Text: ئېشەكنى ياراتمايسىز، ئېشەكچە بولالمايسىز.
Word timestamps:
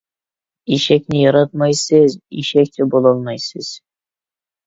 ئېشەكنى 0.75 1.19
ياراتمايسىز، 1.25 2.15
ئېشەكچە 2.39 2.87
بولالمايسىز. 2.95 3.69